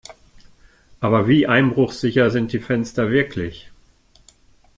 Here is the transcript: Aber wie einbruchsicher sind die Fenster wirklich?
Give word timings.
Aber 0.99 1.27
wie 1.27 1.45
einbruchsicher 1.45 2.31
sind 2.31 2.53
die 2.53 2.57
Fenster 2.59 3.11
wirklich? 3.11 3.71